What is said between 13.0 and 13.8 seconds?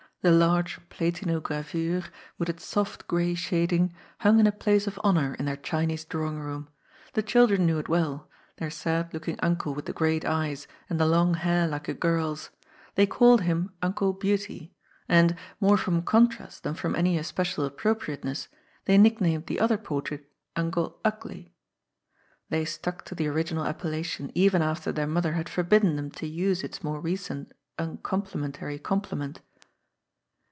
called him"